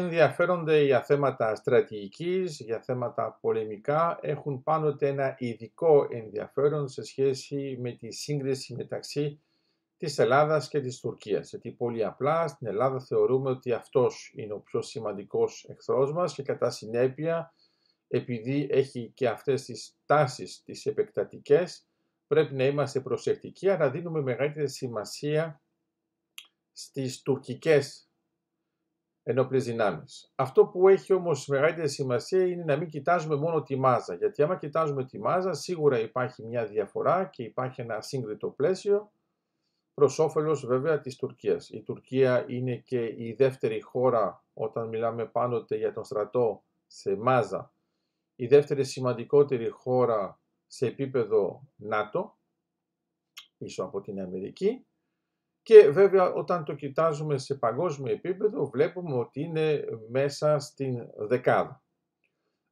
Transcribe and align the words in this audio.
ενδιαφέρονται 0.00 0.82
για 0.82 1.02
θέματα 1.02 1.54
στρατηγικής, 1.54 2.60
για 2.60 2.80
θέματα 2.80 3.38
πολεμικά, 3.40 4.18
έχουν 4.22 4.62
πάντοτε 4.62 5.08
ένα 5.08 5.34
ειδικό 5.38 6.06
ενδιαφέρον 6.10 6.88
σε 6.88 7.02
σχέση 7.02 7.78
με 7.80 7.92
τη 7.92 8.12
σύγκριση 8.12 8.74
μεταξύ 8.74 9.40
της 9.96 10.18
Ελλάδας 10.18 10.68
και 10.68 10.80
της 10.80 11.00
Τουρκίας. 11.00 11.50
Γιατί 11.50 11.70
πολύ 11.70 12.04
απλά 12.04 12.48
στην 12.48 12.66
Ελλάδα 12.66 13.00
θεωρούμε 13.00 13.50
ότι 13.50 13.72
αυτός 13.72 14.32
είναι 14.34 14.52
ο 14.52 14.60
πιο 14.60 14.82
σημαντικός 14.82 15.66
εχθρός 15.68 16.12
μας 16.12 16.34
και 16.34 16.42
κατά 16.42 16.70
συνέπεια 16.70 17.52
επειδή 18.08 18.68
έχει 18.70 19.12
και 19.14 19.28
αυτές 19.28 19.64
τις 19.64 19.96
τάσεις 20.06 20.62
τις 20.62 20.86
επεκτατικές 20.86 21.86
πρέπει 22.26 22.54
να 22.54 22.64
είμαστε 22.64 23.00
προσεκτικοί 23.00 23.68
αλλά 23.68 23.90
δίνουμε 23.90 24.20
μεγαλύτερη 24.20 24.68
σημασία 24.68 25.62
στις 26.72 27.22
τουρκικές 27.22 28.07
ενόπλες 29.30 29.64
δυνάμεις. 29.64 30.32
Αυτό 30.34 30.66
που 30.66 30.88
έχει 30.88 31.12
όμως 31.12 31.46
μεγαλύτερη 31.46 31.88
σημασία 31.88 32.46
είναι 32.46 32.64
να 32.64 32.76
μην 32.76 32.88
κοιτάζουμε 32.88 33.36
μόνο 33.36 33.62
τη 33.62 33.76
μάζα, 33.76 34.14
γιατί 34.14 34.42
άμα 34.42 34.56
κοιτάζουμε 34.56 35.04
τη 35.04 35.18
μάζα 35.18 35.52
σίγουρα 35.52 36.00
υπάρχει 36.00 36.44
μια 36.44 36.66
διαφορά 36.66 37.24
και 37.24 37.42
υπάρχει 37.42 37.80
ένα 37.80 38.00
σύγκριτο 38.00 38.48
πλαίσιο 38.48 39.12
προς 39.94 40.18
όφελος 40.18 40.66
βέβαια 40.66 41.00
της 41.00 41.16
Τουρκίας. 41.16 41.68
Η 41.70 41.82
Τουρκία 41.82 42.44
είναι 42.48 42.76
και 42.76 43.04
η 43.04 43.34
δεύτερη 43.38 43.80
χώρα 43.80 44.44
όταν 44.54 44.88
μιλάμε 44.88 45.26
πάντοτε 45.26 45.76
για 45.76 45.92
τον 45.92 46.04
στρατό 46.04 46.62
σε 46.86 47.16
μάζα, 47.16 47.72
η 48.36 48.46
δεύτερη 48.46 48.84
σημαντικότερη 48.84 49.68
χώρα 49.68 50.40
σε 50.66 50.86
επίπεδο 50.86 51.62
ΝΑΤΟ, 51.76 52.38
πίσω 53.58 53.84
από 53.84 54.00
την 54.00 54.20
Αμερική 54.20 54.86
και 55.68 55.90
βέβαια 55.90 56.32
όταν 56.32 56.64
το 56.64 56.74
κοιτάζουμε 56.74 57.38
σε 57.38 57.54
παγκόσμιο 57.54 58.12
επίπεδο 58.12 58.66
βλέπουμε 58.66 59.14
ότι 59.16 59.40
είναι 59.40 59.84
μέσα 60.10 60.58
στην 60.58 61.06
δεκάδα. 61.16 61.82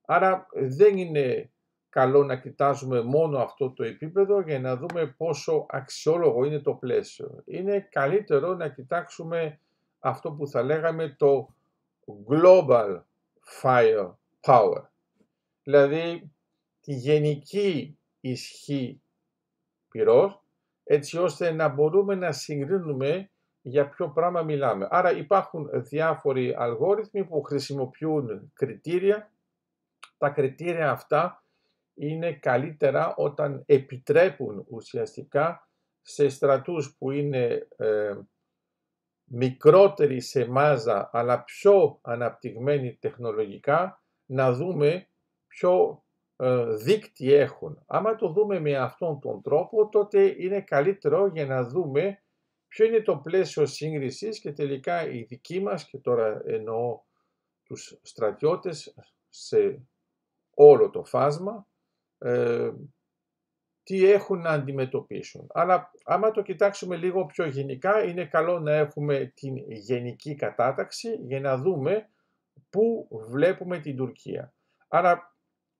Άρα 0.06 0.46
δεν 0.52 0.96
είναι 0.96 1.51
καλό 1.88 2.24
να 2.24 2.37
κοιτάζουμε 2.37 3.02
μόνο 3.02 3.38
αυτό 3.38 3.73
το 3.73 3.84
επίπεδο 3.84 4.40
για 4.40 4.60
να 4.60 4.76
δούμε 4.76 5.06
πόσο 5.06 5.66
αξιόλογο 5.68 6.45
είναι 6.45 6.59
το 6.59 6.74
πλαίσιο. 6.74 7.43
Είναι 7.45 7.88
καλύτερο 7.90 8.54
να 8.54 8.68
κοιτάξουμε 8.68 9.60
αυτό 9.99 10.32
που 10.32 10.46
θα 10.46 10.62
λέγαμε 10.62 11.15
το 11.18 11.54
global 12.28 13.01
fire 13.62 14.12
power. 14.40 14.82
Δηλαδή 15.62 16.30
τη 16.80 16.93
γενική 16.95 17.99
ισχύ 18.21 19.01
πυρός 19.88 20.46
έτσι 20.88 21.18
ώστε 21.18 21.51
να 21.51 21.68
μπορούμε 21.68 22.15
να 22.15 22.32
συγκρίνουμε 22.32 23.30
για 23.62 23.88
ποιο 23.88 24.09
πράγμα 24.09 24.42
μιλάμε. 24.42 24.88
Άρα 24.90 25.16
υπάρχουν 25.16 25.68
διάφοροι 25.73 26.54
αλγόριθμοι 26.59 27.24
που 27.24 27.43
χρησιμοποιούν 27.43 28.52
κριτήρια. 28.54 29.30
Τα 30.18 30.28
κριτήρια 30.28 30.90
αυτά 30.90 31.45
είναι 31.95 32.32
καλύτερα 32.32 33.15
όταν 33.16 33.62
επιτρέπουν 33.66 34.65
ουσιαστικά 34.68 35.68
σε 36.02 36.28
στρατούς 36.28 36.96
που 36.98 37.10
είναι 37.10 37.68
ε, 37.76 38.15
μικρότεροι 39.24 40.21
σε 40.21 40.48
μάζα 40.48 41.10
αλλά 41.12 41.43
πιο 41.43 41.98
αναπτυγμένοι 42.02 42.96
τεχνολογικά 43.00 44.02
να 44.26 44.52
δούμε 44.52 45.09
ποιο 45.46 46.02
ε, 46.02 46.05
δίκτυ 46.68 47.32
έχουν. 47.32 47.82
Άμα 47.87 48.15
το 48.15 48.29
δούμε 48.29 48.60
με 48.60 48.76
αυτόν 48.76 49.20
τον 49.20 49.42
τρόπο, 49.42 49.88
τότε 49.88 50.34
είναι 50.38 50.60
καλύτερο 50.60 51.26
για 51.26 51.46
να 51.46 51.65
δούμε 51.65 52.23
ποιο 52.68 52.84
είναι 52.84 53.01
το 53.01 53.16
πλαίσιο 53.16 53.66
σύγκρισης 53.66 54.40
και 54.40 54.52
τελικά 54.52 55.09
οι 55.09 55.23
δικοί 55.23 55.60
μας, 55.60 55.88
και 55.88 55.98
τώρα 55.98 56.43
εννοώ 56.45 57.01
τους 57.62 57.98
στρατιώτες 58.02 58.95
σε 59.28 59.88
όλο 60.54 60.90
το 60.90 61.04
φάσμα, 61.04 61.66
ε, 62.18 62.71
τι 63.82 64.10
έχουν 64.10 64.41
να 64.41 64.50
αντιμετωπίσουν. 64.50 65.47
Αλλά 65.53 65.91
άμα 66.05 66.31
το 66.31 66.43
κοιτάξουμε 66.43 66.97
λίγο 66.97 67.27
πιο 67.27 67.47
γενικά, 67.47 68.05
είναι 68.05 68.27
καλό 68.27 68.59
να 68.59 68.72
έχουμε 68.72 69.32
την 69.34 69.56
γενική 69.69 70.34
κατάταξη 70.34 71.15
για 71.15 71.41
να 71.41 71.56
δούμε 71.56 72.11
πού 72.71 73.09
βλέπουμε 73.28 73.78
την 73.78 73.97
Τουρκία. 73.97 74.55
Άρα 74.88 75.36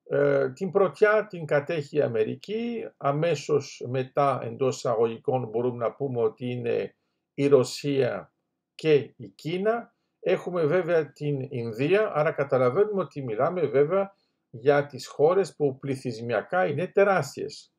ε, 0.09 0.51
την 0.51 0.71
πρωτιά 0.71 1.27
την 1.27 1.47
κατέχει 1.47 1.97
η 1.97 2.03
Αμερική, 2.03 2.89
αμέσως 2.97 3.85
μετά 3.89 4.41
εντός 4.43 4.77
εισαγωγικών 4.77 5.49
μπορούμε 5.49 5.85
να 5.85 5.93
πούμε 5.95 6.23
ότι 6.23 6.51
είναι 6.51 6.95
η 7.35 7.47
Ρωσία 7.47 8.33
και 8.75 8.95
η 9.17 9.29
Κίνα. 9.29 9.95
Έχουμε 10.21 10.65
βέβαια 10.65 11.13
την 11.13 11.41
Ινδία, 11.41 12.13
άρα 12.15 12.33
καταλαβαίνουμε 12.33 13.03
ότι 13.03 13.23
μιλάμε 13.23 13.67
βέβαια 13.67 14.15
για 14.51 14.87
τις 14.87 15.07
χώρες 15.07 15.57
που 15.57 15.79
πληθυσμιακά 15.79 16.67
είναι 16.67 16.87
τεράστιες. 16.87 17.71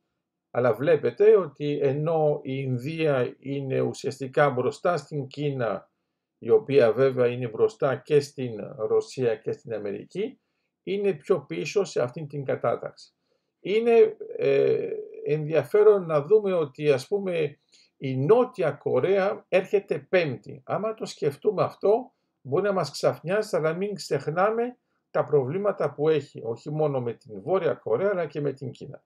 Αλλά 0.51 0.73
βλέπετε 0.73 1.37
ότι 1.37 1.79
ενώ 1.81 2.39
η 2.43 2.53
Ινδία 2.65 3.35
είναι 3.39 3.79
ουσιαστικά 3.79 4.49
μπροστά 4.49 4.97
στην 4.97 5.27
Κίνα, 5.27 5.91
η 6.37 6.49
οποία 6.49 6.93
βέβαια 6.93 7.27
είναι 7.27 7.47
μπροστά 7.47 7.95
και 7.95 8.19
στην 8.19 8.53
Ρωσία 8.77 9.35
και 9.35 9.51
στην 9.51 9.73
Αμερική, 9.73 10.39
είναι 10.91 11.13
πιο 11.13 11.39
πίσω 11.39 11.83
σε 11.83 12.01
αυτήν 12.01 12.27
την 12.27 12.45
κατάταξη. 12.45 13.13
Είναι 13.59 14.17
ε, 14.37 14.89
ενδιαφέρον 15.25 16.05
να 16.05 16.21
δούμε 16.21 16.53
ότι 16.53 16.91
ας 16.91 17.07
πούμε 17.07 17.59
η 17.97 18.17
Νότια 18.17 18.71
Κορέα 18.71 19.45
έρχεται 19.47 19.99
πέμπτη. 19.99 20.61
Άμα 20.65 20.93
το 20.93 21.05
σκεφτούμε 21.05 21.63
αυτό 21.63 22.13
μπορεί 22.41 22.63
να 22.63 22.73
μας 22.73 22.91
ξαφνιάσει 22.91 23.55
αλλά 23.55 23.73
μην 23.73 23.95
ξεχνάμε 23.95 24.77
τα 25.11 25.25
προβλήματα 25.25 25.93
που 25.93 26.09
έχει 26.09 26.41
όχι 26.43 26.71
μόνο 26.71 27.01
με 27.01 27.13
την 27.13 27.41
Βόρεια 27.41 27.73
Κορέα 27.73 28.09
αλλά 28.11 28.25
και 28.25 28.41
με 28.41 28.53
την 28.53 28.71
Κίνα. 28.71 29.03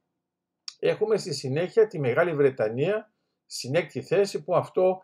Έχουμε 0.80 1.18
στη 1.18 1.34
συνέχεια 1.34 1.88
τη 1.88 2.00
Μεγάλη 2.00 2.34
Βρετανία 2.34 3.14
στην 3.46 3.76
έκτη 3.76 4.02
θέση 4.02 4.44
που 4.44 4.56
αυτό 4.56 5.02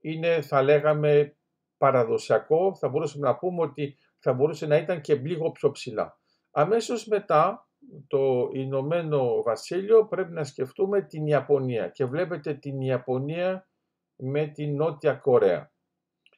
είναι 0.00 0.40
θα 0.40 0.62
λέγαμε 0.62 1.36
παραδοσιακό, 1.78 2.74
θα 2.74 2.88
μπορούσαμε 2.88 3.26
να 3.26 3.36
πούμε 3.36 3.62
ότι 3.62 3.96
θα 4.26 4.34
μπορούσε 4.34 4.66
να 4.66 4.76
ήταν 4.76 5.00
και 5.00 5.14
λίγο 5.14 5.50
πιο 5.50 5.70
ψηλά. 5.70 6.18
Αμέσως 6.50 7.06
μετά 7.06 7.68
το 8.06 8.50
Ηνωμένο 8.52 9.42
Βασίλειο 9.42 10.06
πρέπει 10.06 10.32
να 10.32 10.44
σκεφτούμε 10.44 11.02
την 11.02 11.26
Ιαπωνία 11.26 11.88
και 11.88 12.04
βλέπετε 12.04 12.54
την 12.54 12.80
Ιαπωνία 12.80 13.68
με 14.16 14.46
την 14.46 14.76
Νότια 14.76 15.14
Κορέα. 15.14 15.72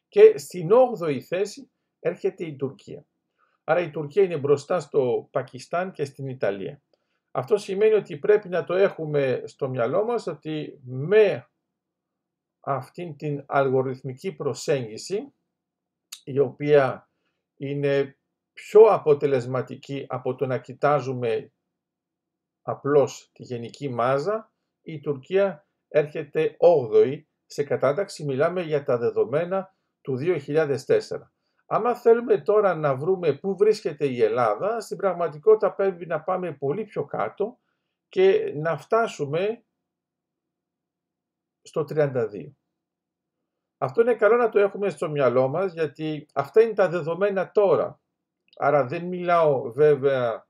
Και 0.08 0.38
στην 0.38 0.68
8η 1.00 1.20
θέση 1.20 1.70
έρχεται 1.98 2.44
η 2.44 2.56
Τουρκία. 2.56 3.06
Άρα 3.64 3.80
η 3.80 3.90
Τουρκία 3.90 4.22
είναι 4.22 4.38
μπροστά 4.38 4.80
στο 4.80 5.28
Πακιστάν 5.30 5.92
και 5.92 6.04
στην 6.04 6.28
Ιταλία. 6.28 6.82
Αυτό 7.30 7.56
σημαίνει 7.56 7.94
ότι 7.94 8.16
πρέπει 8.16 8.48
να 8.48 8.64
το 8.64 8.74
έχουμε 8.74 9.42
στο 9.44 9.68
μυαλό 9.68 10.04
μας 10.04 10.26
ότι 10.26 10.80
με 10.84 11.50
αυτήν 12.60 13.16
την 13.16 13.44
αλγοριθμική 13.46 14.32
προσέγγιση 14.32 15.34
η 16.24 16.38
οποία 16.38 17.07
είναι 17.58 18.18
πιο 18.52 18.80
αποτελεσματική 18.80 20.06
από 20.08 20.34
το 20.34 20.46
να 20.46 20.58
κοιτάζουμε 20.58 21.52
απλώς 22.62 23.30
τη 23.32 23.42
γενική 23.42 23.88
μάζα, 23.88 24.52
η 24.82 25.00
Τουρκία 25.00 25.66
έρχεται 25.88 26.56
8η 26.58 27.22
σε 27.46 27.64
κατάταξη, 27.64 28.24
μιλάμε 28.24 28.62
για 28.62 28.82
τα 28.82 28.98
δεδομένα 28.98 29.74
του 30.00 30.18
2004. 30.20 30.76
Άμα 31.66 31.94
θέλουμε 31.94 32.40
τώρα 32.40 32.74
να 32.74 32.96
βρούμε 32.96 33.38
πού 33.38 33.56
βρίσκεται 33.56 34.06
η 34.06 34.22
Ελλάδα, 34.22 34.80
στην 34.80 34.96
πραγματικότητα 34.96 35.74
πρέπει 35.74 36.06
να 36.06 36.22
πάμε 36.22 36.52
πολύ 36.52 36.84
πιο 36.84 37.04
κάτω 37.04 37.58
και 38.08 38.52
να 38.56 38.76
φτάσουμε 38.76 39.64
στο 41.62 41.84
32. 41.88 42.57
Αυτό 43.78 44.00
είναι 44.00 44.14
καλό 44.14 44.36
να 44.36 44.48
το 44.48 44.58
έχουμε 44.58 44.88
στο 44.88 45.10
μυαλό 45.10 45.48
μας 45.48 45.72
γιατί 45.72 46.26
αυτά 46.34 46.60
είναι 46.62 46.72
τα 46.72 46.88
δεδομένα 46.88 47.50
τώρα. 47.50 48.00
Άρα 48.56 48.84
δεν 48.84 49.04
μιλάω 49.04 49.72
βέβαια 49.72 50.46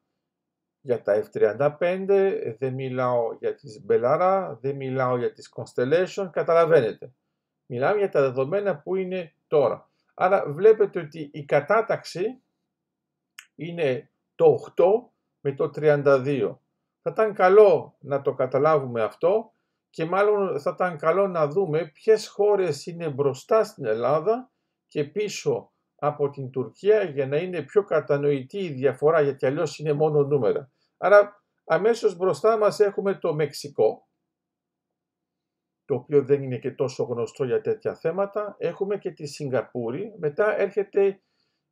για 0.80 1.02
τα 1.02 1.24
F-35, 1.24 2.06
δεν 2.58 2.74
μιλάω 2.74 3.32
για 3.38 3.54
τις 3.54 3.84
Μπελάρα, 3.84 4.58
δεν 4.60 4.76
μιλάω 4.76 5.16
για 5.16 5.32
τις 5.32 5.52
Constellation, 5.56 6.28
καταλαβαίνετε. 6.30 7.12
Μιλάμε 7.66 7.98
για 7.98 8.08
τα 8.08 8.20
δεδομένα 8.20 8.76
που 8.76 8.96
είναι 8.96 9.34
τώρα. 9.46 9.90
Άρα 10.14 10.44
βλέπετε 10.52 11.00
ότι 11.00 11.30
η 11.32 11.44
κατάταξη 11.44 12.42
είναι 13.54 14.10
το 14.34 14.72
8 14.76 14.84
με 15.40 15.52
το 15.54 15.70
32. 15.74 16.56
Θα 17.02 17.10
ήταν 17.10 17.34
καλό 17.34 17.96
να 17.98 18.22
το 18.22 18.34
καταλάβουμε 18.34 19.02
αυτό 19.02 19.52
και 19.98 20.04
μάλλον 20.04 20.60
θα 20.60 20.70
ήταν 20.74 20.98
καλό 20.98 21.26
να 21.26 21.46
δούμε 21.46 21.86
ποιες 21.86 22.28
χώρες 22.28 22.86
είναι 22.86 23.08
μπροστά 23.08 23.64
στην 23.64 23.84
Ελλάδα 23.84 24.50
και 24.86 25.04
πίσω 25.04 25.72
από 25.96 26.30
την 26.30 26.50
Τουρκία 26.50 27.02
για 27.02 27.26
να 27.26 27.36
είναι 27.36 27.62
πιο 27.62 27.84
κατανοητή 27.84 28.58
η 28.58 28.72
διαφορά 28.72 29.20
γιατί 29.20 29.46
αλλιώς 29.46 29.78
είναι 29.78 29.92
μόνο 29.92 30.22
νούμερα. 30.22 30.70
Άρα 30.96 31.44
αμέσως 31.64 32.16
μπροστά 32.16 32.58
μας 32.58 32.80
έχουμε 32.80 33.14
το 33.14 33.34
Μεξικό 33.34 34.08
το 35.84 35.94
οποίο 35.94 36.24
δεν 36.24 36.42
είναι 36.42 36.58
και 36.58 36.70
τόσο 36.70 37.04
γνωστό 37.04 37.44
για 37.44 37.60
τέτοια 37.60 37.94
θέματα. 37.94 38.56
Έχουμε 38.58 38.98
και 38.98 39.10
τη 39.10 39.26
Σιγκαπούρη. 39.26 40.14
Μετά 40.18 40.58
έρχεται 40.58 41.22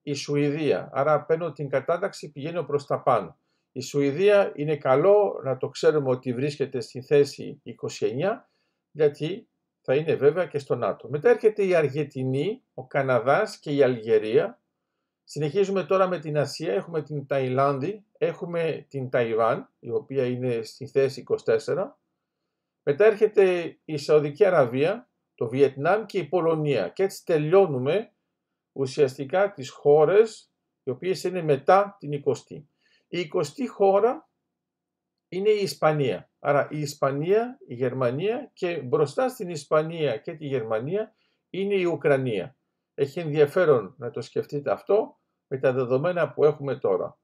η 0.03 0.15
Σουηδία. 0.15 0.91
Άρα 0.93 1.25
παίρνω 1.25 1.53
την 1.53 1.69
κατάταξη, 1.69 2.33
πηγαίνω 2.33 2.65
προς 2.65 2.87
τα 2.87 3.03
πάνω. 3.03 3.39
Η 3.77 3.81
Σουηδία 3.81 4.53
είναι 4.55 4.77
καλό 4.77 5.41
να 5.45 5.57
το 5.57 5.69
ξέρουμε 5.69 6.11
ότι 6.11 6.33
βρίσκεται 6.33 6.81
στη 6.81 7.03
θέση 7.03 7.63
29, 8.01 8.11
γιατί 8.91 9.49
θα 9.81 9.95
είναι 9.95 10.15
βέβαια 10.15 10.47
και 10.47 10.59
στο 10.59 10.75
ΝΑΤΟ. 10.75 11.09
Μετά 11.09 11.31
έρχεται 11.31 11.67
η 11.67 11.75
Αργεντινή, 11.75 12.63
ο 12.75 12.87
Καναδάς 12.87 13.59
και 13.59 13.71
η 13.75 13.83
Αλγερία. 13.83 14.61
Συνεχίζουμε 15.25 15.85
τώρα 15.85 16.09
με 16.09 16.19
την 16.19 16.39
Ασία, 16.39 16.73
έχουμε 16.73 17.03
την 17.03 17.27
Ταϊλάνδη, 17.27 18.05
έχουμε 18.19 18.87
την 18.89 19.11
Ταϊβάν, 19.11 19.71
η 19.79 19.91
οποία 19.91 20.27
είναι 20.27 20.63
στη 20.63 20.87
θέση 20.87 21.25
24. 21.45 21.99
Μετά 22.83 23.05
έρχεται 23.05 23.77
η 23.85 23.97
Σαουδική 23.97 24.45
Αραβία, 24.45 25.11
το 25.35 25.49
Βιετνάμ 25.49 26.05
και 26.05 26.19
η 26.19 26.25
Πολωνία. 26.25 26.89
Και 26.89 27.03
έτσι 27.03 27.25
τελειώνουμε 27.25 28.13
ουσιαστικά 28.73 29.53
τις 29.53 29.71
χώρες 29.71 30.51
οι 30.83 30.91
οποίες 30.91 31.25
είναι 31.25 31.43
μετά 31.43 31.97
την 31.99 32.23
20η. 32.25 32.65
Η 33.09 33.31
20η 33.35 33.67
χώρα 33.69 34.29
είναι 35.29 35.51
η 35.51 35.63
Ισπανία. 35.63 36.31
Άρα 36.39 36.69
η 36.71 36.81
Ισπανία, 36.81 37.59
η 37.67 37.75
Γερμανία 37.75 38.51
και 38.53 38.81
μπροστά 38.81 39.29
στην 39.29 39.49
Ισπανία 39.49 40.17
και 40.17 40.35
τη 40.35 40.47
Γερμανία 40.47 41.15
είναι 41.51 41.75
η 41.75 41.85
Ουκρανία. 41.85 42.57
Έχει 42.95 43.21
ενδιαφέρον 43.21 43.95
να 43.99 44.11
το 44.11 44.21
σκεφτείτε 44.21 44.71
αυτό 44.71 45.19
με 45.47 45.59
τα 45.59 45.73
δεδομένα 45.73 46.33
που 46.33 46.45
έχουμε 46.45 46.77
τώρα. 46.79 47.19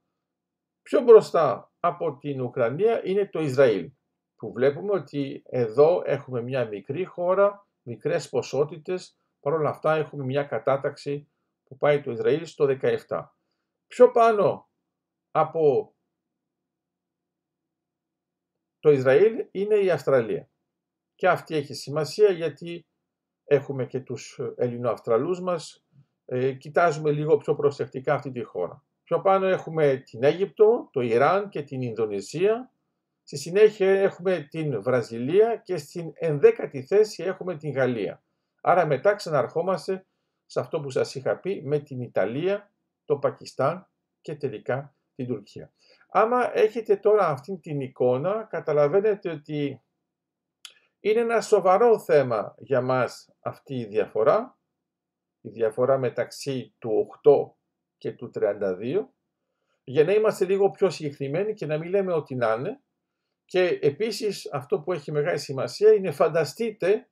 Πιο 0.82 1.00
μπροστά 1.00 1.72
από 1.80 2.18
την 2.18 2.40
Ουκρανία 2.40 3.04
είναι 3.04 3.28
το 3.28 3.40
Ισραήλ, 3.40 3.92
που 4.36 4.52
βλέπουμε 4.52 4.92
ότι 4.92 5.42
εδώ 5.44 6.02
έχουμε 6.04 6.42
μια 6.42 6.68
μικρή 6.68 7.04
χώρα, 7.04 7.66
μικρές 7.82 8.28
ποσότητες, 8.28 9.16
παρόλα 9.40 9.70
αυτά 9.70 9.94
έχουμε 9.94 10.24
μια 10.24 10.44
κατάταξη 10.44 11.30
που 11.64 11.76
πάει 11.76 12.00
το 12.00 12.10
Ισραήλ 12.10 12.46
στο 12.46 12.66
17. 12.80 12.96
Πιο 13.86 14.10
πάνω 14.10 14.70
από 15.32 15.94
το 18.78 18.90
Ισραήλ 18.90 19.46
είναι 19.50 19.74
η 19.74 19.90
Αυστραλία. 19.90 20.48
Και 21.14 21.28
αυτή 21.28 21.56
έχει 21.56 21.74
σημασία 21.74 22.30
γιατί 22.30 22.86
έχουμε 23.44 23.86
και 23.86 24.00
τους 24.00 24.40
Ελληνοαυστραλούς 24.56 25.40
μας. 25.40 25.84
Ε, 26.24 26.52
κοιτάζουμε 26.52 27.10
λίγο 27.10 27.36
πιο 27.36 27.54
προσεκτικά 27.54 28.14
αυτή 28.14 28.30
τη 28.30 28.42
χώρα. 28.42 28.84
Πιο 29.04 29.20
πάνω 29.20 29.46
έχουμε 29.46 29.96
την 29.96 30.22
Αίγυπτο, 30.22 30.88
το 30.92 31.00
Ιράν 31.00 31.48
και 31.48 31.62
την 31.62 31.82
Ινδονησία. 31.82 32.72
Στη 33.22 33.36
συνέχεια 33.36 33.90
έχουμε 33.90 34.46
την 34.50 34.82
Βραζιλία 34.82 35.56
και 35.56 35.76
στην 35.76 36.12
ενδέκατη 36.14 36.82
θέση 36.82 37.22
έχουμε 37.22 37.56
την 37.56 37.72
Γαλλία. 37.72 38.22
Άρα 38.60 38.86
μετά 38.86 39.14
ξαναρχόμαστε 39.14 40.06
σε 40.46 40.60
αυτό 40.60 40.80
που 40.80 40.90
σας 40.90 41.14
είχα 41.14 41.36
πει 41.36 41.62
με 41.64 41.78
την 41.78 42.00
Ιταλία, 42.00 42.70
το 43.04 43.16
Πακιστάν 43.16 43.88
και 44.20 44.34
τελικά 44.34 44.94
την 45.14 45.26
Τουρκία. 45.26 45.72
Άμα 46.08 46.56
έχετε 46.58 46.96
τώρα 46.96 47.28
αυτή 47.28 47.58
την 47.58 47.80
εικόνα, 47.80 48.46
καταλαβαίνετε 48.50 49.30
ότι 49.30 49.82
είναι 51.00 51.20
ένα 51.20 51.40
σοβαρό 51.40 51.98
θέμα 51.98 52.54
για 52.58 52.80
μας 52.80 53.34
αυτή 53.40 53.74
η 53.74 53.84
διαφορά, 53.84 54.58
η 55.40 55.48
διαφορά 55.48 55.98
μεταξύ 55.98 56.74
του 56.78 57.06
8 57.24 57.54
και 57.96 58.12
του 58.12 58.30
32, 58.34 59.08
για 59.84 60.04
να 60.04 60.12
είμαστε 60.12 60.44
λίγο 60.44 60.70
πιο 60.70 60.90
συγκεκριμένοι 60.90 61.54
και 61.54 61.66
να 61.66 61.78
μην 61.78 61.90
λέμε 61.90 62.12
ότι 62.12 62.34
να 62.34 62.52
είναι. 62.52 62.82
Και 63.44 63.78
επίσης 63.82 64.52
αυτό 64.52 64.80
που 64.80 64.92
έχει 64.92 65.12
μεγάλη 65.12 65.38
σημασία 65.38 65.92
είναι 65.92 66.10
φανταστείτε 66.10 67.10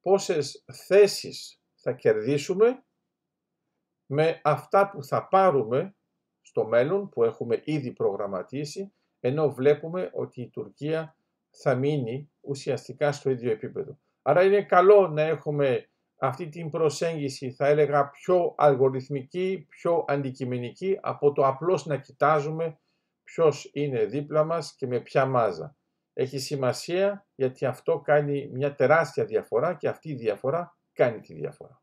πόσες 0.00 0.64
θέσεις 0.86 1.60
θα 1.74 1.92
κερδίσουμε 1.92 2.84
με 4.06 4.40
αυτά 4.44 4.90
που 4.90 5.04
θα 5.04 5.28
πάρουμε 5.28 5.96
στο 6.52 6.66
μέλλον 6.66 7.08
που 7.08 7.24
έχουμε 7.24 7.60
ήδη 7.64 7.92
προγραμματίσει, 7.92 8.92
ενώ 9.20 9.50
βλέπουμε 9.52 10.10
ότι 10.12 10.40
η 10.40 10.48
Τουρκία 10.48 11.16
θα 11.50 11.74
μείνει 11.74 12.30
ουσιαστικά 12.40 13.12
στο 13.12 13.30
ίδιο 13.30 13.50
επίπεδο. 13.50 13.98
Άρα 14.22 14.44
είναι 14.44 14.62
καλό 14.62 15.08
να 15.08 15.22
έχουμε 15.22 15.88
αυτή 16.18 16.48
την 16.48 16.70
προσέγγιση, 16.70 17.50
θα 17.50 17.66
έλεγα, 17.66 18.08
πιο 18.10 18.54
αλγοριθμική, 18.56 19.66
πιο 19.68 20.04
αντικειμενική, 20.08 20.98
από 21.02 21.32
το 21.32 21.46
απλώς 21.46 21.86
να 21.86 21.96
κοιτάζουμε 21.96 22.78
ποιος 23.22 23.70
είναι 23.72 24.04
δίπλα 24.04 24.44
μας 24.44 24.74
και 24.74 24.86
με 24.86 25.00
ποια 25.00 25.26
μάζα. 25.26 25.76
Έχει 26.12 26.38
σημασία 26.38 27.26
γιατί 27.34 27.66
αυτό 27.66 28.00
κάνει 28.00 28.48
μια 28.52 28.74
τεράστια 28.74 29.24
διαφορά 29.24 29.74
και 29.74 29.88
αυτή 29.88 30.10
η 30.10 30.14
διαφορά 30.14 30.76
κάνει 30.92 31.20
τη 31.20 31.34
διαφορά. 31.34 31.81